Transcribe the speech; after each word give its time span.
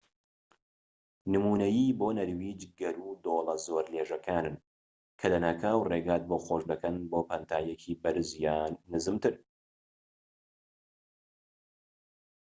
نمونەیی 1.33 1.95
بۆ 1.99 2.07
نەرویج 2.17 2.61
گەرو 2.79 3.01
و 3.09 3.19
دۆڵە 3.25 3.55
زۆر 3.65 3.85
لێژەکانن 3.93 4.57
کە 5.19 5.25
لەناکاو 5.33 5.85
ڕێگات 5.91 6.23
بۆ 6.29 6.37
خۆش 6.45 6.63
دەکەن 6.71 6.95
بۆ 7.11 7.19
پانتاییەکی 7.29 7.99
بەرز 8.01 8.29
یان 8.45 8.71
نزمتر 8.91 9.33